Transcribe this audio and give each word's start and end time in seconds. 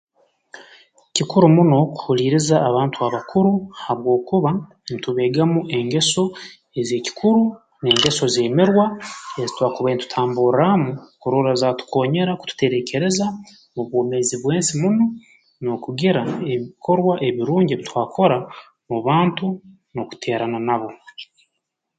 Kikuru 1.15 1.47
muno 1.55 1.77
kuhuliiriza 1.95 2.55
abantu 2.69 2.97
abakuru 3.07 3.51
habwokuba 3.83 4.51
ntubeegamu 4.93 5.59
engeso 5.77 6.23
ez'ekikuru 6.79 7.41
n'engeso 7.81 8.23
z'emirwa 8.33 8.85
ezi 9.39 9.51
twakubaire 9.55 9.97
ntutamburraamu 9.97 10.89
kurora 11.21 11.51
zaatukoonyera 11.61 12.31
kututereekereza 12.41 13.25
mu 13.73 13.81
bwomeezi 13.89 14.35
bw'ensi 14.41 14.73
munu 14.81 15.03
n'okugira 15.63 16.21
ebikorwa 16.53 17.13
ebirungi 17.27 17.71
ebi 17.73 17.85
twakora 17.89 18.37
mu 18.89 18.97
bantu 19.07 19.45
n'okuteerana 19.93 20.57
nabo 20.67 20.89